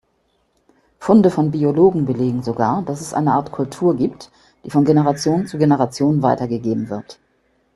[0.97, 4.31] Funde von Biologen belegen sogar, dass es eine Art Kultur gibt,
[4.65, 7.19] die von Generation zu Generation weitergegeben wird.